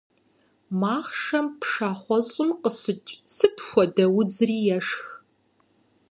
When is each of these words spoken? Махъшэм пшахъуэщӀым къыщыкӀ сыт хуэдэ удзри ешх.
Махъшэм 0.79 1.47
пшахъуэщӀым 1.59 2.49
къыщыкӀ 2.61 3.11
сыт 3.35 3.55
хуэдэ 3.65 4.05
удзри 4.17 4.57
ешх. 4.77 5.03